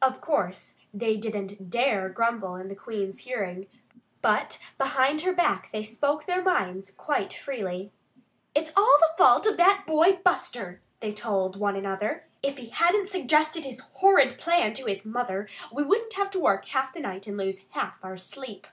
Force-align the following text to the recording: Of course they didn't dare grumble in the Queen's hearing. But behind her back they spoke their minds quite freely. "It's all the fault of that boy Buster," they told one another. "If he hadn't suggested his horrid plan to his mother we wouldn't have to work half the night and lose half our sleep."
Of 0.00 0.22
course 0.22 0.76
they 0.94 1.18
didn't 1.18 1.68
dare 1.68 2.08
grumble 2.08 2.54
in 2.56 2.68
the 2.68 2.74
Queen's 2.74 3.18
hearing. 3.18 3.66
But 4.22 4.58
behind 4.78 5.20
her 5.20 5.34
back 5.34 5.70
they 5.70 5.82
spoke 5.84 6.24
their 6.24 6.42
minds 6.42 6.90
quite 6.90 7.34
freely. 7.34 7.92
"It's 8.54 8.72
all 8.74 8.96
the 9.00 9.12
fault 9.18 9.46
of 9.46 9.58
that 9.58 9.84
boy 9.86 10.12
Buster," 10.24 10.80
they 11.00 11.12
told 11.12 11.60
one 11.60 11.76
another. 11.76 12.24
"If 12.42 12.56
he 12.56 12.70
hadn't 12.70 13.08
suggested 13.08 13.66
his 13.66 13.80
horrid 13.92 14.38
plan 14.38 14.72
to 14.72 14.86
his 14.86 15.04
mother 15.04 15.46
we 15.70 15.82
wouldn't 15.82 16.14
have 16.14 16.30
to 16.30 16.40
work 16.40 16.64
half 16.68 16.94
the 16.94 17.00
night 17.00 17.26
and 17.26 17.36
lose 17.36 17.66
half 17.72 17.98
our 18.02 18.16
sleep." 18.16 18.66